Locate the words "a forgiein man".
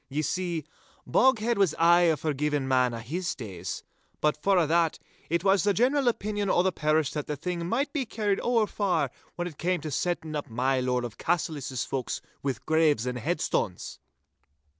2.09-2.91